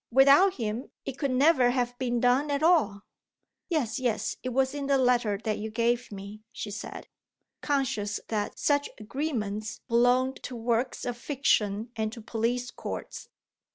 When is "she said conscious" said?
6.51-8.19